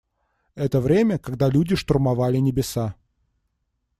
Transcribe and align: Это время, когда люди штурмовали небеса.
Это 0.55 0.81
время, 0.81 1.19
когда 1.19 1.47
люди 1.47 1.75
штурмовали 1.75 2.37
небеса. 2.37 2.95